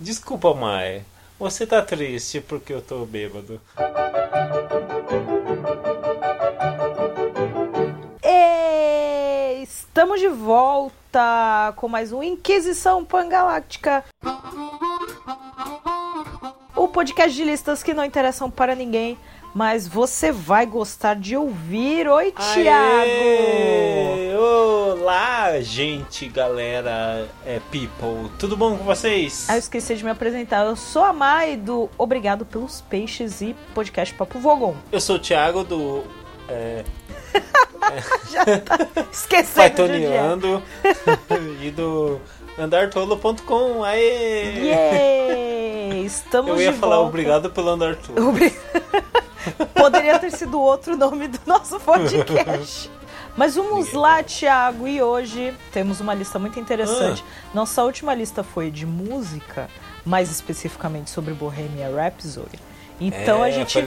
[0.00, 1.02] Desculpa, Mai.
[1.40, 3.60] Você tá triste porque eu tô bêbado.
[8.22, 14.04] E estamos de volta com mais um Inquisição Pangaláctica.
[16.76, 19.18] O podcast de listas que não interessam para ninguém,
[19.54, 22.08] mas você vai gostar de ouvir.
[22.08, 23.00] Oi, Thiago!
[23.00, 24.36] Aê!
[24.36, 28.30] Olá, gente, galera, é people.
[28.38, 29.46] Tudo bom com vocês?
[29.48, 30.66] Ah, eu esqueci de me apresentar.
[30.66, 34.74] Eu sou a Mai do Obrigado pelos Peixes e podcast Papo Vogon.
[34.92, 36.04] Eu sou o Thiago do
[36.48, 36.84] é,
[38.30, 38.78] Já tá
[39.12, 39.68] esquecendo é.
[39.70, 40.62] Paitoneando
[41.62, 42.20] e do
[42.58, 43.84] andartolo.com.
[43.84, 44.70] Aê!
[44.70, 46.04] Yay!
[46.04, 47.08] Estamos Eu ia falar volta.
[47.08, 48.34] obrigado pelo Andartolo.
[49.74, 52.90] Poderia ter sido outro nome do nosso podcast.
[53.36, 57.24] Mas vamos lá, Thiago, e hoje temos uma lista muito interessante.
[57.54, 59.68] Nossa última lista foi de música,
[60.04, 62.58] mais especificamente sobre Bohemia Rhapsody.
[63.00, 63.78] Então É, a gente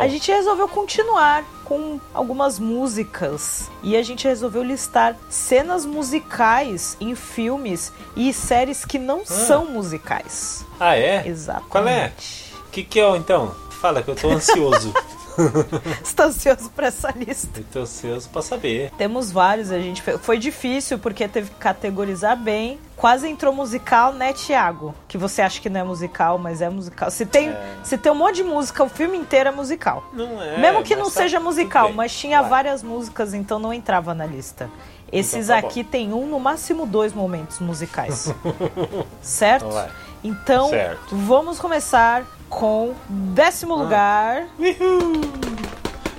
[0.00, 7.14] a gente resolveu continuar com algumas músicas e a gente resolveu listar cenas musicais em
[7.14, 10.64] filmes e séries que não são musicais.
[10.78, 11.26] Ah, é?
[11.26, 11.68] Exatamente.
[11.70, 12.12] Qual é?
[12.66, 13.54] O que, que é, então?
[13.70, 14.92] Fala que eu tô ansioso.
[16.02, 17.62] Está ansioso para essa lista?
[17.72, 18.90] tô ansioso pra saber.
[18.98, 22.78] Temos vários, a gente foi difícil porque teve que categorizar bem.
[22.96, 24.94] Quase entrou musical, né, Thiago?
[25.06, 27.10] Que você acha que não é musical, mas é musical.
[27.10, 27.76] Se tem, É.
[27.82, 30.02] se tem um monte de música, o filme inteiro é musical.
[30.14, 30.56] Não é.
[30.58, 31.96] Mesmo que não tá seja musical, bem.
[31.96, 34.70] mas tinha várias músicas, então não entrava na lista.
[35.12, 35.66] Esses tá bom.
[35.68, 38.32] aqui tem um, no máximo dois momentos musicais.
[39.22, 39.66] certo?
[40.24, 41.14] Então, Certo.
[41.14, 43.76] vamos começar com décimo Ah.
[43.76, 44.46] lugar.
[44.58, 45.20] Uhul.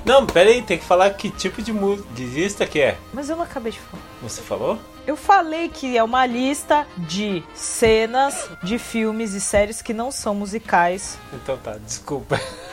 [0.05, 1.73] Não, pera aí, tem que falar que tipo de,
[2.13, 2.97] de lista que é.
[3.13, 4.01] Mas eu não acabei de falar.
[4.21, 4.79] Você falou?
[5.05, 10.33] Eu falei que é uma lista de cenas de filmes e séries que não são
[10.33, 11.17] musicais.
[11.33, 12.39] Então tá, desculpa.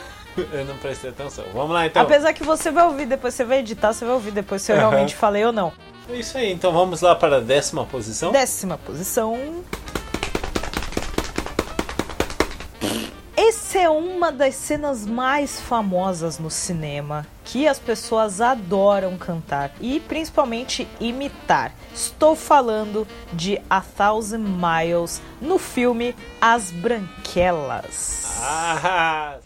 [0.51, 1.45] Eu não prestei atenção.
[1.53, 2.01] Vamos lá então.
[2.01, 4.75] Apesar que você vai ouvir depois, você vai editar, você vai ouvir depois se eu
[4.75, 5.71] realmente falei ou não.
[6.09, 8.33] É isso aí, então vamos lá para a décima posição.
[8.33, 9.63] Décima posição.
[13.75, 19.99] Essa é uma das cenas mais famosas no cinema que as pessoas adoram cantar e
[19.99, 21.73] principalmente imitar.
[21.93, 28.39] Estou falando de A Thousand Miles no filme As Branquelas.
[28.41, 29.39] Ah,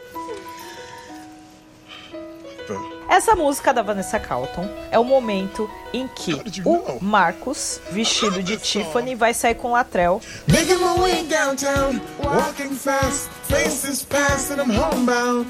[3.10, 9.16] Essa música da Vanessa Carlton é o momento em que o Marcos, vestido de Tiffany,
[9.16, 14.72] vai sair com o Latrell Making my way downtown, walking fast, faces past, and I'm
[14.72, 15.48] homebound.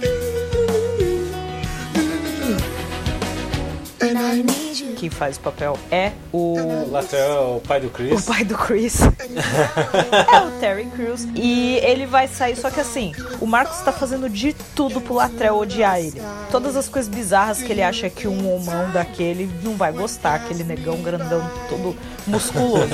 [4.02, 4.69] And I need.
[5.00, 8.26] Quem faz o papel é o, o Latrell é o pai do o Chris.
[8.26, 9.00] pai do Chris.
[9.02, 11.26] é o Terry Crews.
[11.36, 15.58] E ele vai sair, só que assim, o Marcos tá fazendo de tudo pro Latrell
[15.58, 16.22] odiar ele.
[16.52, 20.66] Todas as coisas bizarras que ele acha que um homão daquele não vai gostar, aquele
[20.66, 21.96] negão grandão todo
[22.28, 22.90] musculoso.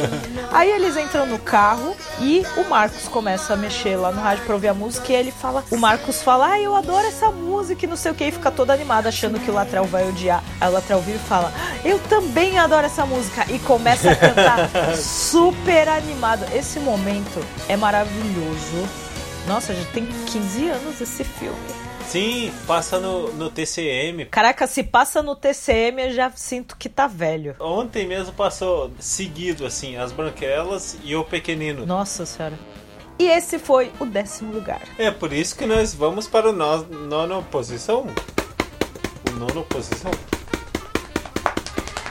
[0.51, 4.53] Aí eles entram no carro e o Marcos começa a mexer lá no rádio pra
[4.53, 7.89] ouvir a música e ele fala, o Marcos fala, ai, eu adoro essa música e
[7.89, 10.43] não sei o que, e fica todo animado achando que o Latrell vai odiar.
[10.61, 11.51] Aí o Latrell vira e fala,
[11.85, 16.43] eu também adoro essa música e começa a cantar super animado.
[16.53, 18.89] Esse momento é maravilhoso.
[19.47, 21.85] Nossa, já tem 15 anos esse filme.
[22.07, 24.25] Sim, passa no, no TCM.
[24.25, 27.55] Caraca, se passa no TCM eu já sinto que tá velho.
[27.59, 31.85] Ontem mesmo passou seguido, assim, as branquelas e o pequenino.
[31.85, 32.57] Nossa senhora.
[33.17, 34.81] E esse foi o décimo lugar.
[34.97, 38.07] É por isso que nós vamos para o no, nono posição.
[39.29, 40.11] O nono posição.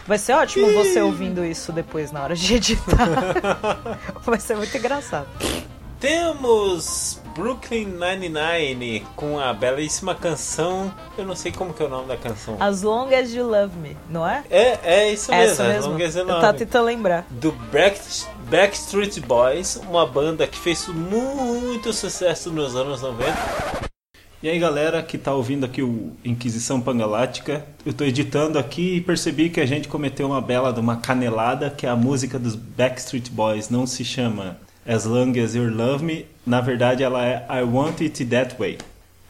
[0.06, 3.08] Vai ser ótimo você ouvindo isso depois na hora de editar.
[4.24, 5.26] Vai ser muito engraçado.
[5.98, 10.92] Temos Brooklyn Nine-Nine com a belíssima canção.
[11.16, 12.58] Eu não sei como que é o nome da canção.
[12.60, 14.44] As Long as You Love Me, não é?
[14.50, 15.94] É, é isso Essa mesmo, mesmo.
[15.94, 16.58] As Long as You Eu Love tava Me.
[16.58, 17.26] tentando lembrar.
[17.30, 23.83] do Back- Backstreet Boys, uma banda que fez muito sucesso nos anos 90.
[24.44, 29.00] E aí galera que tá ouvindo aqui o Inquisição Pangalática, eu tô editando aqui e
[29.00, 33.30] percebi que a gente cometeu uma bela de uma canelada, que a música dos Backstreet
[33.30, 37.62] Boys não se chama As Long As You Love Me, na verdade ela é I
[37.62, 38.76] Want It That Way.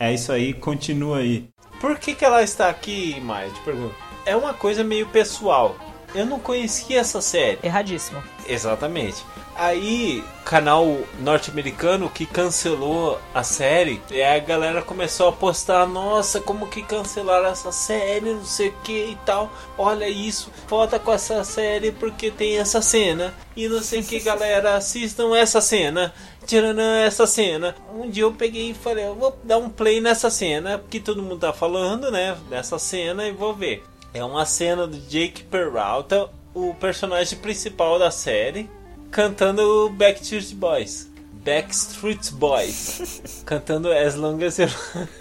[0.00, 1.44] É isso aí, continua aí.
[1.80, 3.50] Por que, que ela está aqui, Maia?
[3.50, 3.94] Te pergunto.
[4.26, 5.76] É uma coisa meio pessoal.
[6.12, 7.60] Eu não conhecia essa série.
[7.62, 8.20] Erradíssimo.
[8.46, 9.24] Exatamente.
[9.56, 16.66] Aí, canal norte-americano que cancelou a série, e a galera começou a postar: Nossa, como
[16.66, 19.50] que cancelaram essa série, não sei o que e tal.
[19.78, 23.32] Olha isso, foda com essa série porque tem essa cena.
[23.56, 26.12] E não sei o que, galera, assistam essa cena.
[26.44, 27.74] Tcharam, essa cena.
[27.94, 31.22] Um dia eu peguei e falei, eu vou dar um play nessa cena, porque todo
[31.22, 33.84] mundo tá falando, né, dessa cena e vou ver.
[34.12, 38.70] É uma cena do Jake Peralta, o personagem principal da série,
[39.10, 41.10] cantando Backstreet Boys.
[41.44, 43.42] Backstreet Boys.
[43.44, 44.68] cantando As Long As You...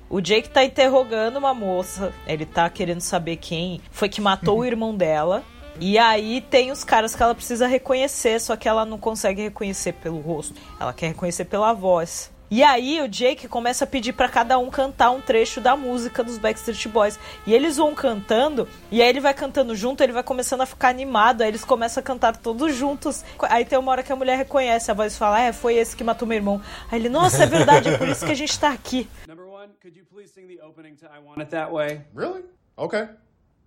[0.09, 4.65] O Jake tá interrogando uma moça, ele tá querendo saber quem foi que matou o
[4.65, 5.43] irmão dela.
[5.79, 9.93] E aí tem os caras que ela precisa reconhecer, só que ela não consegue reconhecer
[9.93, 10.53] pelo rosto.
[10.79, 12.31] Ela quer reconhecer pela voz.
[12.53, 16.23] E aí o Jake começa a pedir para cada um cantar um trecho da música
[16.23, 17.19] dos Backstreet Boys.
[17.47, 20.89] E eles vão cantando, e aí ele vai cantando junto, ele vai começando a ficar
[20.89, 23.25] animado, aí eles começam a cantar todos juntos.
[23.49, 25.95] Aí tem uma hora que a mulher reconhece a voz e fala: "É, foi esse
[25.95, 26.61] que matou meu irmão".
[26.91, 29.09] Aí ele: "Nossa, é verdade, é por isso que a gente tá aqui".
[29.27, 32.01] Number one, could you please sing the opening to I Want It That Way?
[32.13, 32.43] Really?
[32.77, 33.07] Okay.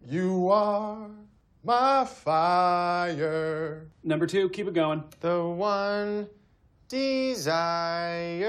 [0.09, 1.11] You are
[1.65, 5.03] my fire, Number two, keep it going.
[5.19, 6.29] the one
[6.89, 8.49] desire.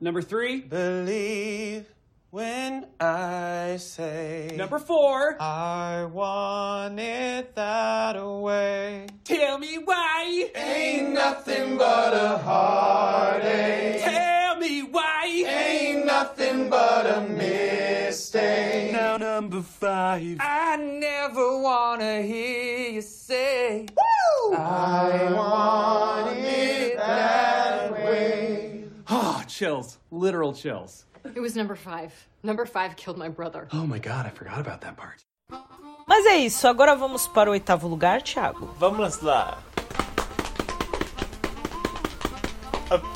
[0.00, 0.60] Number three.
[0.60, 1.86] Believe
[2.30, 5.36] when I say Number four.
[5.40, 9.06] I want it that way.
[9.24, 10.50] Tell me why.
[10.54, 14.00] Ain't nothing but a heartache.
[14.02, 15.44] Tell me why.
[15.46, 18.92] Ain't nothing but a mistake.
[18.92, 20.38] Now number five.
[20.40, 23.86] I never wanna hear you say.
[24.54, 26.11] I want
[29.62, 29.98] chills.
[30.10, 31.04] Literal chills.
[31.36, 32.12] It was number five.
[32.42, 33.68] Number five killed my brother.
[33.72, 35.22] Oh my god, I forgot about that part.
[36.06, 38.74] Mas é isso, agora vamos para o oitavo lugar, Thiago.
[38.78, 39.62] Vamos lá.
[42.90, 43.00] Ah,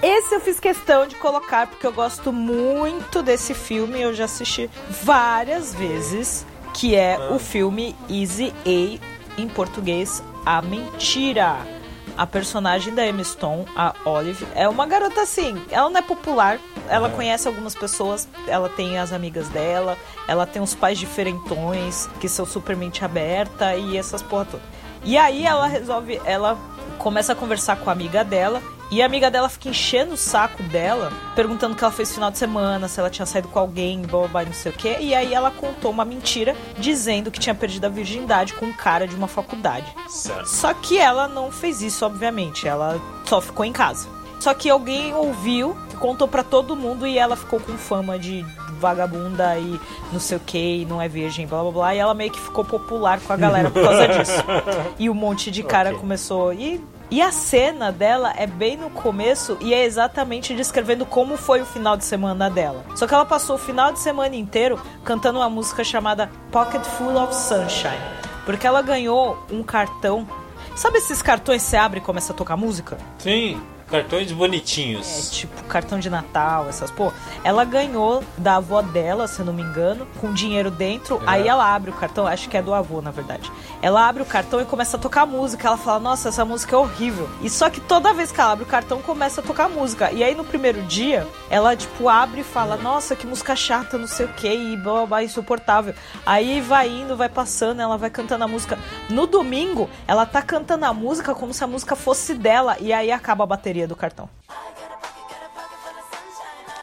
[0.00, 4.70] Esse eu fiz questão de colocar porque eu gosto muito desse filme, eu já assisti
[5.02, 9.00] várias vezes, que é o filme Easy A,
[9.40, 11.73] em português, A Mentira.
[12.16, 16.60] A personagem da Emma Stone, a Olive, é uma garota assim, ela não é popular,
[16.88, 22.28] ela conhece algumas pessoas, ela tem as amigas dela, ela tem uns pais diferentões, que
[22.28, 24.62] são super mente aberta e essas porra toda.
[25.02, 26.56] E aí ela resolve, ela
[26.98, 28.62] começa a conversar com a amiga dela
[28.94, 32.14] e a amiga dela fica enchendo o saco dela, perguntando o que ela fez no
[32.14, 34.96] final de semana, se ela tinha saído com alguém, blá, blá, não sei o quê.
[35.00, 39.06] E aí ela contou uma mentira dizendo que tinha perdido a virgindade com um cara
[39.06, 39.86] de uma faculdade.
[40.08, 40.46] certo.
[40.48, 42.66] Só que ela não fez isso, obviamente.
[42.68, 44.08] Ela só ficou em casa.
[44.40, 48.44] Só que alguém ouviu, contou pra todo mundo e ela ficou com fama de
[48.78, 49.80] vagabunda e
[50.12, 51.94] não sei o que, e não é virgem, blá blá blá.
[51.94, 54.44] E ela meio que ficou popular com a galera por causa disso.
[54.98, 56.00] E um monte de cara Ok.
[56.00, 56.52] começou.
[56.52, 56.78] E,
[57.14, 61.64] e a cena dela é bem no começo e é exatamente descrevendo como foi o
[61.64, 62.84] final de semana dela.
[62.96, 67.16] Só que ela passou o final de semana inteiro cantando uma música chamada Pocket Full
[67.16, 68.02] of Sunshine.
[68.44, 70.26] Porque ela ganhou um cartão.
[70.74, 72.98] Sabe esses cartões que você abre e começa a tocar música?
[73.18, 73.62] Sim,
[73.94, 75.30] cartões É bonitinhos.
[75.30, 77.12] tipo cartão de Natal, essas pô.
[77.44, 81.22] Ela ganhou da avó dela, se eu não me engano, com dinheiro dentro.
[81.26, 83.50] Aí ela abre o cartão, acho que é do avô, na verdade.
[83.80, 85.68] Ela abre o cartão e começa a tocar música.
[85.68, 87.28] Ela fala: "Nossa, essa música é horrível".
[87.40, 90.10] E só que toda vez que ela abre o cartão, começa a tocar música.
[90.10, 94.08] E aí no primeiro dia, ela tipo abre e fala: "Nossa, que música chata, não
[94.08, 95.94] sei o quê", e blá, blá, blá, insuportável.
[96.26, 98.78] Aí vai indo, vai passando, ela vai cantando a música.
[99.08, 103.12] No domingo, ela tá cantando a música como se a música fosse dela e aí
[103.12, 104.28] acaba a bateria do cartão.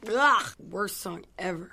[0.07, 1.71] Ugh, worst song ever.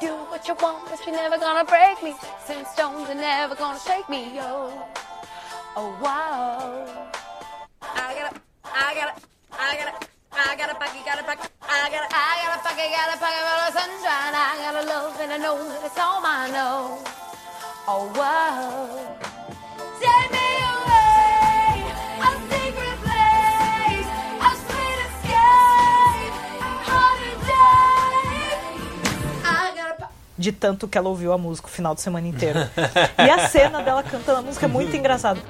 [0.00, 0.88] Do what you want.
[5.76, 5.96] Oh.
[7.82, 8.30] I
[8.64, 8.94] I
[30.36, 32.60] De tanto que ela ouviu a música o final de semana inteiro.
[33.18, 35.40] e a cena dela cantando a música é muito engraçada.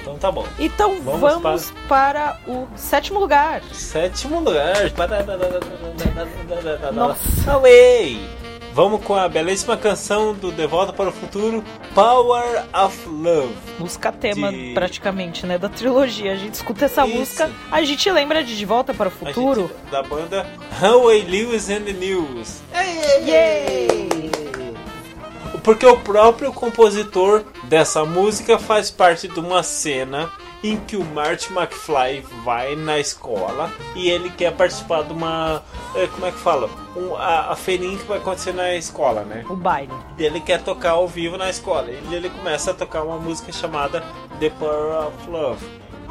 [0.00, 0.46] Então tá bom.
[0.58, 2.38] Então Vamos vamos, para...
[2.46, 3.62] o sétimo lugar.
[3.72, 4.74] Sétimo lugar.
[6.92, 7.52] Nossa.
[7.52, 8.20] Away.
[8.72, 13.52] Vamos com a belíssima canção do De Volta para o Futuro, Power of Love.
[13.80, 15.58] Música tema, De- praticamente, né?
[15.58, 16.32] Da trilogia.
[16.32, 17.18] A gente escuta essa Isso.
[17.18, 19.62] música, a gente lembra de De Volta para o A Futuro.
[19.62, 20.46] gente- da banda
[20.80, 22.60] Hanway Lewis and the News.
[23.26, 24.29] Yay!
[25.62, 30.30] Porque o próprio compositor dessa música faz parte de uma cena
[30.62, 35.62] em que o Marty McFly vai na escola e ele quer participar de uma.
[35.94, 36.68] eh, Como é que fala?
[36.96, 39.44] Um- a, a feirinha que vai acontecer na escola, né?
[39.48, 39.92] O baile.
[40.18, 41.88] Ele quer tocar ao vivo na escola.
[41.90, 44.02] E ele começa a tocar uma música chamada
[44.38, 45.64] The Power of Love.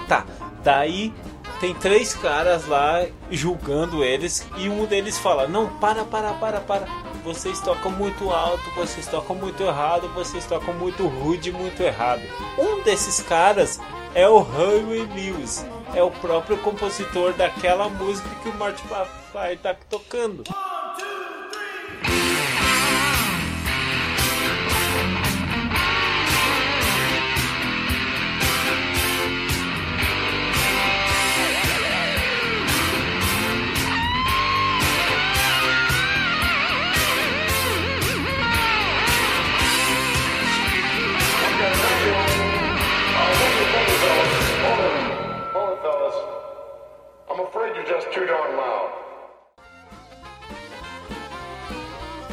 [0.07, 0.25] Tá,
[0.63, 1.13] daí
[1.59, 6.87] tem três caras lá julgando eles e um deles fala: Não, para, para, para, para.
[7.29, 12.23] Vocês tocam muito alto, vocês tocam muito errado, vocês tocam muito rude, muito errado.
[12.57, 13.79] Um desses caras
[14.15, 19.75] é o Huey Lewis, é o próprio compositor daquela música que o Marty McFly tá
[19.87, 20.43] tocando.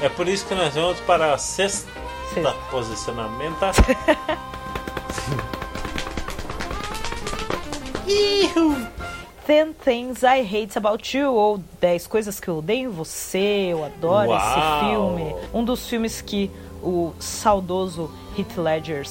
[0.02, 1.90] É por isso que nós vamos para a sexta
[2.34, 2.52] Sexta.
[2.70, 3.56] posicionamento.
[9.46, 13.84] Ten Things I Hate About You, ou 10 Coisas que Eu Odeio em Você, eu
[13.84, 14.38] adoro Uau!
[14.38, 15.36] esse filme.
[15.54, 16.50] Um dos filmes que
[16.82, 19.06] o saudoso Heath Ledger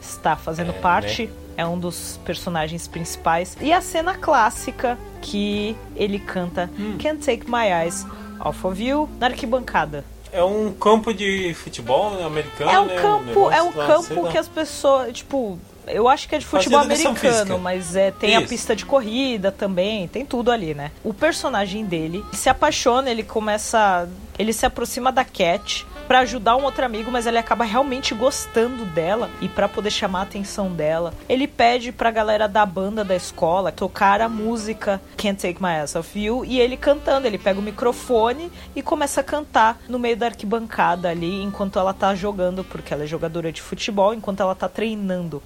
[0.00, 1.26] está fazendo É, parte.
[1.26, 1.32] né?
[1.60, 3.54] É um dos personagens principais.
[3.60, 6.96] E a cena clássica que ele canta Hum.
[6.98, 8.06] Can't Take My Eyes
[8.40, 10.02] Off of You na arquibancada.
[10.32, 12.96] É um campo de futebol americano, É um né?
[12.96, 16.46] campo, negócio é um lá, campo que as pessoas, tipo, eu acho que é de
[16.46, 18.48] futebol Fazendo americano, mas é, tem a Isso.
[18.48, 20.92] pista de corrida também, tem tudo ali, né?
[21.02, 26.64] O personagem dele se apaixona, ele começa, ele se aproxima da Cat pra ajudar um
[26.64, 31.14] outro amigo, mas ele acaba realmente gostando dela e pra poder chamar a atenção dela,
[31.28, 35.94] ele pede pra galera da banda da escola tocar a música Can't Take My Ass
[35.94, 40.16] Off You e ele cantando, ele pega o microfone e começa a cantar no meio
[40.16, 44.56] da arquibancada ali enquanto ela tá jogando, porque ela é jogadora de futebol, enquanto ela
[44.56, 45.40] tá treinando.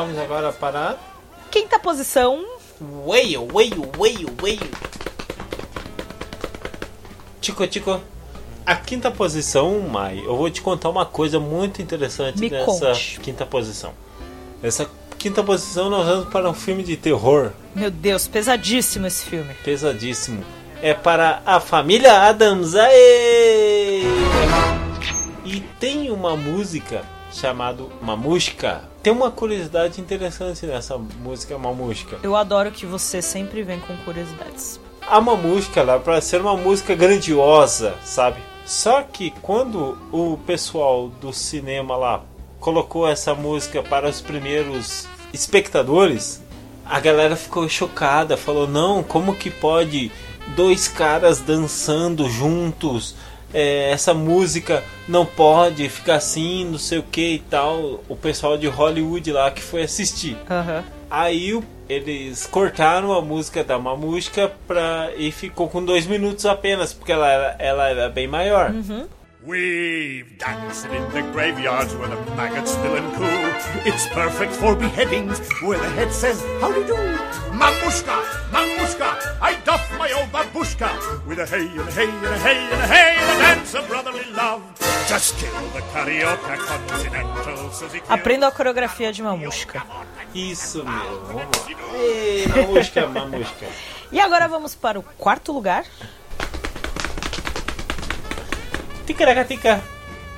[0.00, 0.96] Vamos agora para
[1.50, 2.42] Quinta posição,
[2.80, 4.70] Whale, Whale, Whale, Whale.
[7.38, 8.00] Tico, Tico.
[8.64, 13.20] A quinta posição, Mai, eu vou te contar uma coisa muito interessante Me nessa conte.
[13.20, 13.92] quinta posição.
[14.62, 14.88] Essa
[15.18, 19.52] quinta posição nós vamos para um filme de terror meu Deus, pesadíssimo esse filme.
[19.62, 20.42] pesadíssimo.
[20.80, 22.74] É para a família Adams.
[22.74, 24.00] Aê!
[25.44, 28.89] E tem uma música chamada Mamushka.
[29.02, 32.18] Tem uma curiosidade interessante nessa música Mamushka.
[32.22, 34.78] Eu adoro que você sempre vem com curiosidades.
[35.08, 38.40] A Mamushka lá para ser uma música grandiosa, sabe?
[38.66, 42.22] Só que quando o pessoal do cinema lá
[42.60, 46.42] colocou essa música para os primeiros espectadores,
[46.84, 50.12] a galera ficou chocada, falou: "Não, como que pode
[50.54, 53.14] dois caras dançando juntos?
[53.52, 58.02] É, essa música não pode ficar assim, não sei o que e tal".
[58.08, 60.36] O pessoal de Hollywood lá que foi assistir.
[60.50, 60.84] Aham.
[61.10, 67.10] Aí eles cortaram a música da Mamushka pra, e ficou com dois minutos apenas, porque
[67.10, 68.72] ela era, ela era bem maior.
[69.42, 73.88] We've danced in the graveyards where the maggots spill and coo.
[73.88, 76.94] It's perfect for beheadings where the head says, Howdy do?
[77.50, 78.20] Mamushka,
[78.52, 79.54] Mamushka, I
[80.32, 80.88] babushka
[81.26, 83.74] with a hey and a hey and a hey and a hey and a dance
[83.74, 84.62] of brotherly love.
[85.08, 87.70] Just kill the carioca continental.
[88.08, 89.82] Aprenda a coreografia de Mamushka.
[90.34, 91.94] Isso mesmo, vamos lá.
[91.94, 93.66] Ei, Mamushka, Mamushka.
[94.12, 95.84] E agora vamos para o quarto lugar.
[99.06, 99.82] Ticaracatica.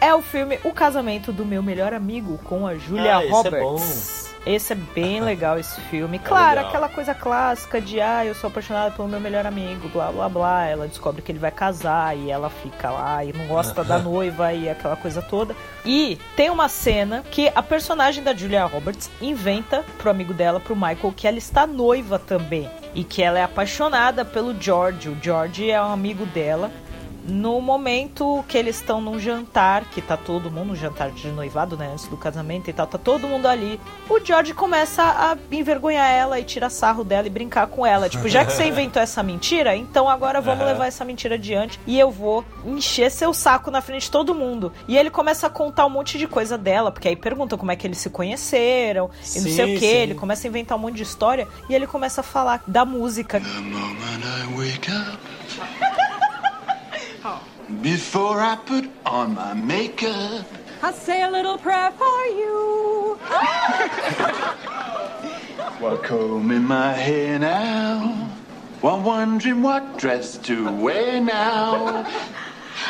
[0.01, 3.35] É o filme O Casamento do Meu Melhor Amigo com a Julia Ah, esse é
[3.35, 4.22] Roberts.
[4.47, 6.19] Esse é bem legal esse filme.
[6.19, 6.69] Claro, legal.
[6.69, 10.67] aquela coisa clássica de ah, eu sou apaixonada pelo meu melhor amigo, blá blá blá.
[10.67, 14.53] Ela descobre que ele vai casar e ela fica lá e não gosta da noiva
[14.53, 15.55] e aquela coisa toda.
[15.85, 20.77] E tem uma cena que a personagem da Julia Roberts inventa pro amigo dela, pro
[20.77, 22.71] Michael, que ela está noiva também.
[22.95, 25.09] E que ela é apaixonada pelo George.
[25.09, 26.71] O George é um amigo dela.
[27.25, 31.77] No momento que eles estão num jantar, que tá todo mundo, um jantar de noivado,
[31.77, 31.91] né?
[31.93, 33.81] Antes do casamento e tal, tá todo mundo ali.
[34.11, 38.09] O George começa a envergonhar ela e tirar sarro dela e brincar com ela.
[38.09, 40.73] Tipo, já que você inventou essa mentira, então agora vamos Aham.
[40.73, 44.73] levar essa mentira adiante e eu vou encher seu saco na frente de todo mundo.
[44.89, 47.77] E ele começa a contar um monte de coisa dela, porque aí pergunta como é
[47.77, 49.87] que eles se conheceram e não sei Sim, o que.
[49.87, 49.87] sim.
[49.87, 53.39] Ele começa a inventar um monte de história e ele começa a falar da música.
[53.41, 55.92] moment I wake up.
[57.81, 60.47] Before I put on my makeup.
[60.83, 63.19] I say a little prayer for you.
[65.81, 68.29] While combing my hair now.
[68.81, 72.05] While wondering what dress to wear now.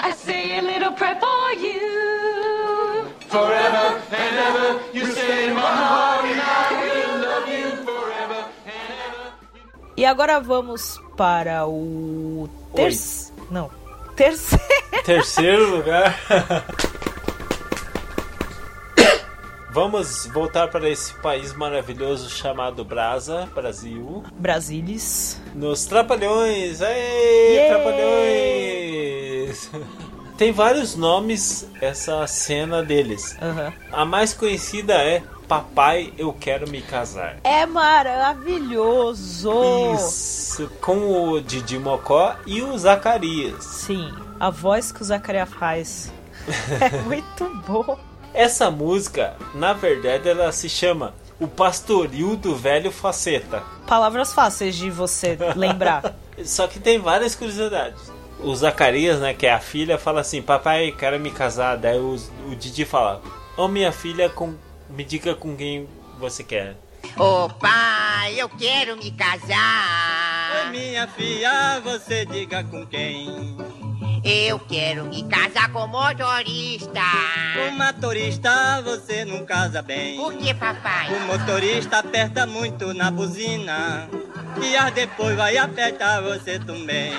[0.03, 3.07] I say a little prayer for you.
[3.29, 8.45] Forever and ever, you stay in my heart, and I will love you forever.
[9.97, 13.33] E agora vamos para o terceiro.
[13.51, 13.82] Não.
[14.23, 15.03] Terceiro.
[15.05, 16.17] Terceiro lugar.
[19.71, 24.23] Vamos voltar para esse país maravilhoso chamado Brasa, Brasil.
[24.35, 25.41] Brasilis.
[25.55, 26.81] Nos Trapalhões!
[26.83, 27.69] Ei, Yay!
[27.69, 29.71] Trapalhões!
[30.39, 33.37] Tem vários nomes essa cena deles.
[33.43, 33.73] Aham.
[33.91, 35.21] A mais conhecida é
[35.53, 37.37] Papai, eu quero me casar.
[37.45, 39.53] É maravilhoso!
[39.95, 43.63] Isso, com o Didi Mocó e o Zacarias.
[43.63, 46.11] Sim, a voz que o Zacarias faz
[46.81, 47.99] é muito bom.
[48.33, 53.63] Essa música, na verdade, ela se chama O Pastoril do Velho Faceta.
[53.87, 56.15] Palavras fáceis de você lembrar.
[56.43, 58.11] Só que tem várias curiosidades.
[58.41, 61.77] O Zacarias, né, que é a filha, fala assim: Papai, quero me casar.
[61.77, 62.17] Daí o,
[62.51, 63.21] o Didi fala:
[63.55, 64.55] Ô minha filha, com,
[64.93, 66.77] me diga com quem você quer.
[67.17, 70.71] Ô pai, eu quero me casar.
[70.71, 73.57] Minha filha, você diga com quem?
[74.25, 77.01] Eu quero me casar com motorista.
[77.55, 80.17] Com motorista você não casa bem.
[80.17, 81.13] Por que, papai?
[81.13, 84.09] O motorista aperta muito na buzina.
[84.63, 87.13] E as depois vai apertar você também.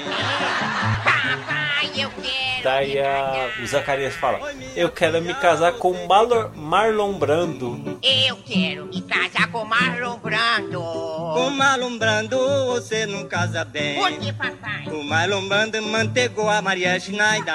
[1.03, 1.62] Papai,
[1.95, 2.63] eu quero.
[2.63, 4.39] Daí a, o Zacarias fala:
[4.75, 7.99] Eu quero me casar com Marlon, Marlon Brando.
[8.01, 10.81] Eu quero me casar com Marlon Brando.
[10.81, 12.37] Com Marlon Brando
[12.67, 13.95] você não casa bem.
[13.95, 14.87] Por que, papai?
[14.87, 17.53] O Marlon Brando mantegou a Maria Schneider.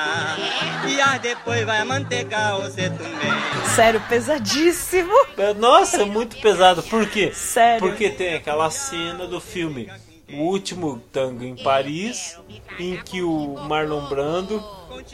[0.88, 3.32] E as depois vai mantegar você também.
[3.74, 5.12] Sério, pesadíssimo.
[5.58, 6.82] Nossa, muito pesado.
[6.82, 7.32] Por quê?
[7.32, 7.80] Sério.
[7.80, 9.88] Porque tem aquela cena do filme
[10.32, 12.38] O Último Tango em Paris,
[12.78, 14.62] em que o Marlon Brando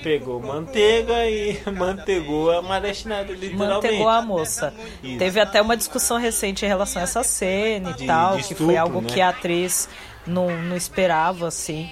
[0.02, 3.74] pegou manteiga e mantegou a Maria Schneider, literalmente.
[3.86, 4.74] Mantegou a moça.
[5.02, 5.18] Isso.
[5.18, 8.42] Teve até uma discussão recente em relação a essa cena e De- tal, de que
[8.42, 9.08] estupro, foi algo né?
[9.08, 9.88] que a atriz
[10.26, 11.88] não, não esperava, assim.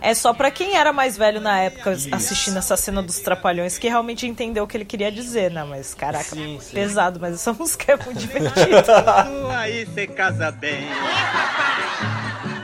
[0.00, 3.86] É só pra quem era mais velho na época assistindo essa cena dos Trapalhões que
[3.88, 5.62] realmente entendeu o que ele queria dizer, né?
[5.64, 6.74] Mas caraca, Sim, sim.
[6.74, 8.84] pesado, mas essa música é muito divertida.
[9.56, 10.86] Aí cê casa bem.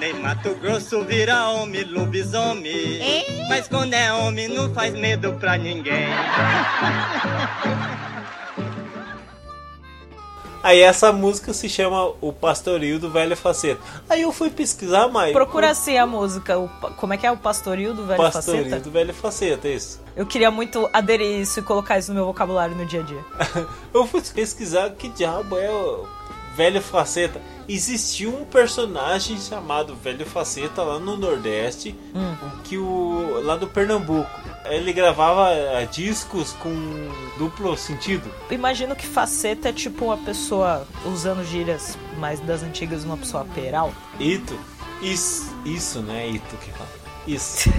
[0.00, 3.00] Nem Mato Grosso vira homem, lobisomem.
[3.50, 6.06] Mas quando é homem não faz medo pra ninguém.
[10.62, 13.80] Aí essa música se chama O Pastoril do Velho Faceta.
[14.08, 15.32] Aí eu fui pesquisar mais.
[15.34, 17.30] Procura assim a música, o como é que é?
[17.30, 18.80] O pastoril do O velho Pastoril faceta?
[18.80, 20.00] do Velho Faceta, isso.
[20.16, 23.24] Eu queria muito aderir isso e colocar isso no meu vocabulário no dia a dia.
[23.92, 26.06] Eu fui pesquisar que diabo é o
[26.56, 27.40] Velho Faceta.
[27.68, 32.34] Existiu um personagem chamado Velho Faceta lá no Nordeste, Hum.
[32.64, 34.28] que o lá do Pernambuco.
[34.64, 36.70] Ele gravava eh, discos com
[37.38, 38.30] duplo sentido.
[38.50, 43.92] Imagino que faceta é tipo uma pessoa, usando gírias mais das antigas, uma pessoa peral.
[44.18, 44.56] Ito.
[45.02, 46.28] Isso, isso, né?
[46.28, 46.90] Ito que fala.
[47.26, 47.70] Isso.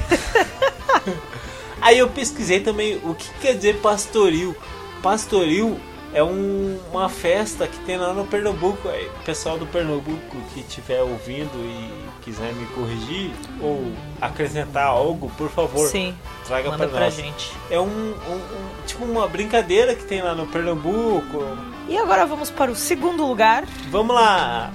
[1.82, 4.56] Aí eu pesquisei também o que quer dizer pastoril.
[5.02, 5.80] Pastoril
[6.14, 8.88] é um- uma festa que tem lá no Pernambuco.
[8.90, 11.90] Aí, o pessoal do Pernambuco que estiver ouvindo e
[12.24, 17.16] quiser me corrigir ou acrescentar algo, por favor, Sim, traga manda pra pra nós.
[17.16, 17.52] gente.
[17.70, 21.44] É um, um- um- tipo uma brincadeira que tem lá no Pernambuco.
[21.88, 23.66] E agora vamos para o segundo lugar.
[23.90, 24.72] Vamos lá.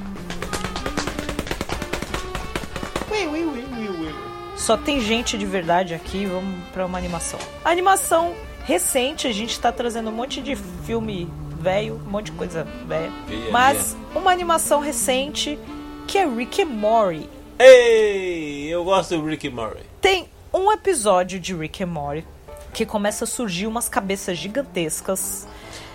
[4.57, 7.39] Só tem gente de verdade aqui, vamos pra uma animação.
[7.65, 8.35] A animação
[8.67, 13.13] recente, a gente tá trazendo um monte de filme velho, um monte de coisa velha.
[13.51, 15.59] Mas uma animação recente
[16.07, 17.31] que é Rick and Morty.
[17.59, 19.83] Ei, eu gosto do Rick e Morty.
[20.01, 22.27] Tem um episódio de Rick and Morty
[22.75, 25.47] que começa a surgir umas cabeças gigantescas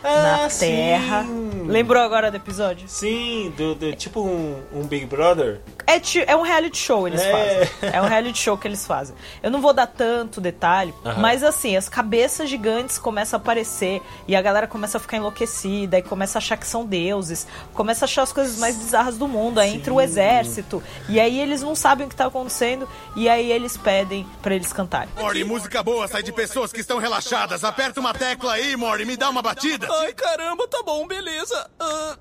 [0.04, 0.66] na Ah, sim.
[0.68, 1.26] Terra.
[1.68, 2.88] Lembrou agora do episódio?
[2.88, 5.62] Sim, do, do- tipo um, um Big Brother.
[5.88, 7.32] É, é um reality show eles É.
[7.32, 7.90] fazem.
[7.94, 9.16] É um reality show que eles fazem.
[9.44, 11.20] Eu não vou dar tanto detalhe, Aham.
[11.22, 15.98] mas assim, as cabeças gigantes começam a aparecer e a galera começa a ficar enlouquecida
[15.98, 19.28] e começa a achar que são deuses, começa a achar as coisas mais bizarras do
[19.28, 19.60] mundo.
[19.60, 23.52] Aí entra o exército e aí eles não sabem o que tá acontecendo e aí
[23.52, 25.10] eles pedem pra eles cantarem.
[25.18, 27.64] Morty, música boa sai de pessoas que estão relaxadas.
[27.64, 29.88] Aperta uma tecla aí, Morty, me dá uma batida.
[29.94, 31.70] Ai, caramba, tá bom, beleza.
[31.80, 32.18] Ah,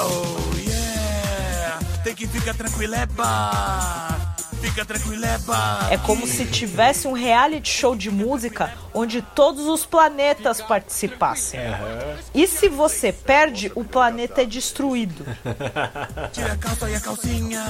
[0.00, 1.78] Oh, yeah.
[2.02, 4.33] Tem que ficar tranquileba.
[4.64, 5.88] Fica tranquileba.
[5.90, 11.60] É como se tivesse um reality show de música onde todos os planetas participassem.
[12.32, 15.26] E se você perde, o planeta é destruído.
[16.32, 17.62] Tira a calça e a calcinha.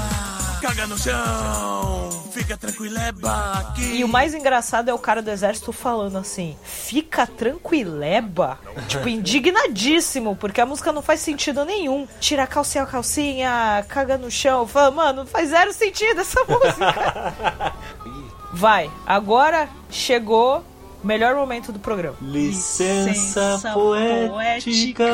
[0.60, 2.10] Caga no chão.
[2.32, 3.96] Fica tranquileba aqui.
[3.96, 8.58] E o mais engraçado é o cara do exército falando assim: fica tranquileba.
[8.88, 12.06] Tipo, indignadíssimo, porque a música não faz sentido nenhum.
[12.20, 14.66] Tira a e a calcinha, caga no chão.
[14.66, 16.83] Fala, mano, não faz zero sentido essa música.
[18.52, 20.64] Vai, agora chegou
[21.02, 22.16] o melhor momento do programa.
[22.20, 25.04] Licença, poética.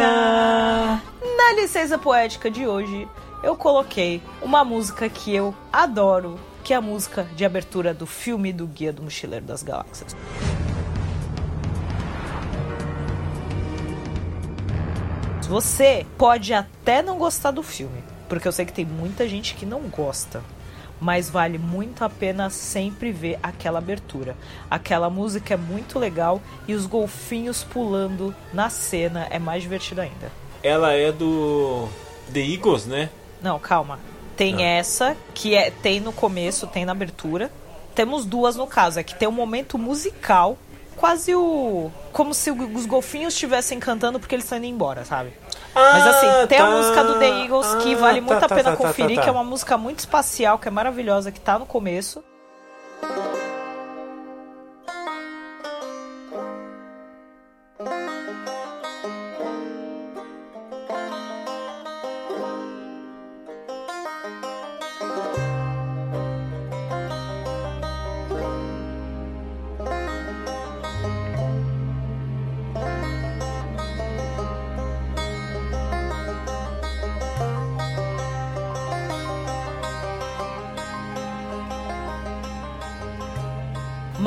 [1.37, 3.09] Na licença poética de hoje,
[3.43, 8.53] eu coloquei uma música que eu adoro, que é a música de abertura do filme
[8.53, 10.15] do Guia do Mochileiro das Galáxias.
[15.49, 19.67] Você pode até não gostar do filme, porque eu sei que tem muita gente que
[19.67, 20.41] não gosta.
[21.01, 24.37] Mas vale muito a pena sempre ver aquela abertura.
[24.71, 30.31] Aquela música é muito legal e os golfinhos pulando na cena é mais divertido ainda.
[30.63, 31.89] Ela é do
[32.33, 33.09] The Eagles, né?
[33.41, 33.99] Não, calma.
[34.37, 34.69] Tem Ah.
[34.79, 37.51] essa que é tem no começo, tem na abertura.
[37.95, 40.57] Temos duas no caso, é que tem um momento musical,
[40.97, 45.33] quase o como se os golfinhos estivessem cantando porque eles estão indo embora, sabe?
[45.75, 46.71] Mas assim, tem a tá.
[46.71, 49.17] música do The Eagles que Ah, vale tá, muito a tá, pena tá, tá, conferir,
[49.17, 49.23] tá, tá.
[49.23, 52.23] que é uma música muito espacial, que é maravilhosa, que tá no começo.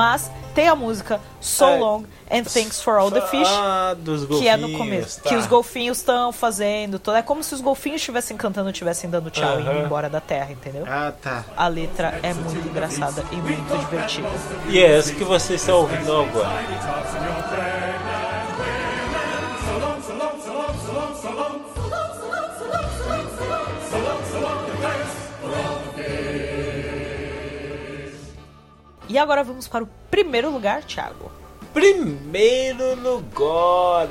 [0.03, 1.75] Mas tem a música So É.
[1.77, 5.21] Long and Thanks for All the Fish, Ah, dos que é no começo.
[5.21, 5.29] tá.
[5.29, 6.99] Que os golfinhos estão fazendo.
[6.99, 7.15] Tudo.
[7.15, 10.51] É como se os golfinhos estivessem cantando, estivessem dando tchau e indo embora da Terra,
[10.51, 10.83] entendeu?
[10.87, 11.45] Ah, tá.
[11.55, 14.27] A letra é muito engraçada e muito divertida.
[14.67, 16.49] E é essa que você está ouvindo agora.
[29.13, 31.31] E agora vamos para o primeiro lugar, Thiago.
[31.71, 34.09] Primeiro lugar.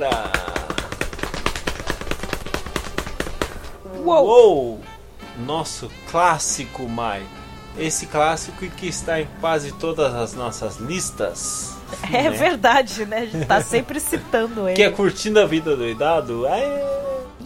[3.96, 4.24] Uou!
[4.24, 4.80] Uou!
[5.44, 7.26] Nosso clássico, Mai.
[7.76, 11.76] Esse clássico que está em quase todas as nossas listas.
[12.12, 12.30] É né?
[12.30, 13.18] verdade, né?
[13.22, 14.76] A gente tá sempre citando ele.
[14.76, 16.46] Que é Curtindo a Vida Doidado.
[16.46, 16.80] Aê!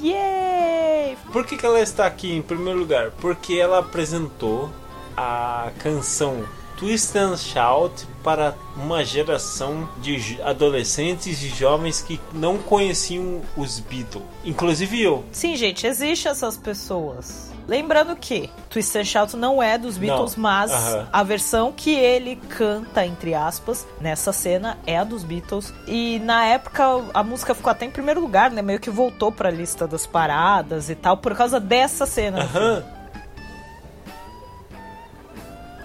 [0.02, 1.16] Yay!
[1.32, 3.12] Por que, que ela está aqui em primeiro lugar?
[3.12, 4.70] Porque ela apresentou
[5.16, 6.44] a canção
[6.76, 14.24] Twist and Shout para uma geração de adolescentes e jovens que não conheciam os Beatles.
[14.44, 15.24] Inclusive eu.
[15.32, 17.50] Sim, gente, existem essas pessoas.
[17.68, 20.42] Lembrando que Twist and Shout não é dos Beatles, Não.
[20.42, 20.70] mas
[21.12, 25.74] a versão que ele canta, entre aspas, nessa cena é a dos Beatles.
[25.86, 28.62] E na época a música ficou até em primeiro lugar, né?
[28.62, 32.42] Meio que voltou pra lista das paradas e tal, por causa dessa cena.
[32.42, 32.84] Aham.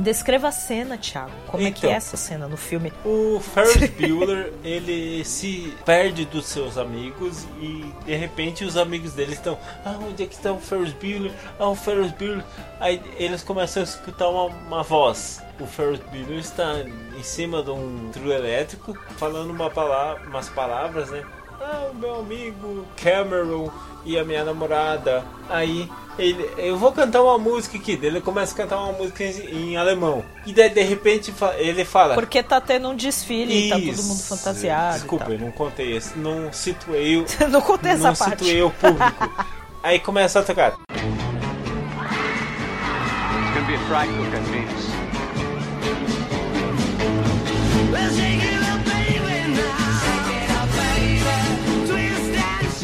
[0.02, 1.32] Descreva a cena, Thiago.
[1.48, 1.90] Como é que Então.
[1.92, 2.92] é essa cena no filme?
[3.06, 9.34] O Ferris Bueller, ele se perde dos seus amigos e de repente os amigos dele
[9.34, 11.32] estão, ah, onde é que está o Ferris Bueller?
[11.60, 12.44] Ah, o Ferris Bueller.
[12.80, 15.40] Aí eles começam a escutar uma, uma voz.
[15.60, 16.80] O Ferris Bueller está
[17.16, 21.24] em cima de um trio elétrico falando uma palavra, umas palavras, né?
[21.62, 23.70] Ah, o meu amigo Cameron
[24.04, 25.24] e a minha namorada.
[25.48, 28.00] Aí ele, eu vou cantar uma música aqui.
[28.02, 30.24] Ele começa a cantar uma música em, em alemão.
[30.46, 32.16] E daí de repente ele fala.
[32.16, 34.04] Porque tá tendo um desfile, tá todo Isso.
[34.04, 35.00] mundo fantasiado.
[35.00, 36.18] Desculpa, eu não contei esse.
[36.18, 37.26] Não situei o.
[37.50, 38.44] Não contei essa não parte.
[38.46, 39.46] situei o público.
[39.84, 40.78] Aí começa a tocar.
[40.92, 41.00] It's
[43.54, 44.92] gonna be a fry cook Venus.
[47.94, 48.61] It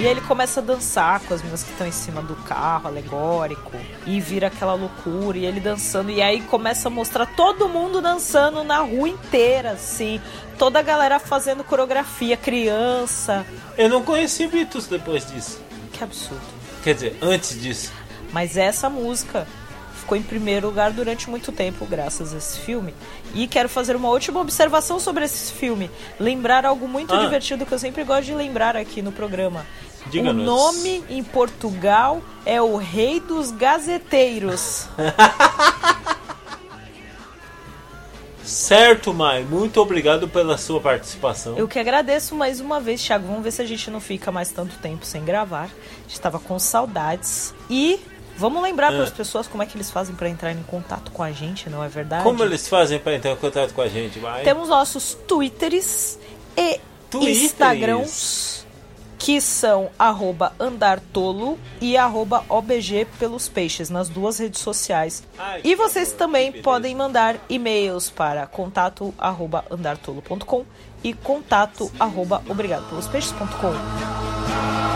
[0.08, 3.72] ele começa a dançar com as meninas que estão em cima do carro alegórico
[4.06, 8.63] e vira aquela loucura e ele dançando e aí começa a mostrar todo mundo dançando
[8.63, 10.22] na rua inteira, assim,
[10.58, 13.46] toda a galera fazendo coreografia, criança.
[13.78, 15.60] Eu não conheci Beatles depois disso.
[15.93, 16.41] Que absurdo.
[16.84, 17.91] Quer dizer, antes disso.
[18.32, 19.48] Mas essa música
[20.00, 22.93] ficou em primeiro lugar durante muito tempo, graças a esse filme.
[23.34, 25.89] E quero fazer uma última observação sobre esse filme.
[26.20, 27.20] Lembrar algo muito Ah.
[27.24, 29.65] divertido que eu sempre gosto de lembrar aqui no programa.
[30.15, 34.88] O nome em Portugal é o Rei dos Gazeteiros.
[38.43, 39.43] Certo, Mai.
[39.43, 41.58] Muito obrigado pela sua participação.
[41.58, 43.28] Eu que agradeço mais uma vez, Thiago.
[43.28, 45.65] Vamos ver se a gente não fica mais tanto tempo sem gravar.
[45.65, 47.54] A gente tava com saudades.
[47.70, 48.00] E
[48.38, 48.91] vamos lembrar Ah.
[48.93, 51.70] para as pessoas como é que eles fazem para entrar em contato com a gente,
[51.70, 52.24] não é verdade?
[52.24, 54.43] Como eles fazem para entrar em contato com a gente, Mai?
[54.43, 56.17] Temos nossos Twitters
[56.56, 57.41] e Twitters.
[57.43, 58.57] Instagrams,
[59.18, 65.24] que são arroba andartolo e arroba obg pelos peixes, nas duas redes sociais.
[65.38, 70.66] Ai, e vocês também podem mandar e-mails para contato arroba andartolo.com
[71.04, 74.87] e contato arroba obrigadopelospeixes.com.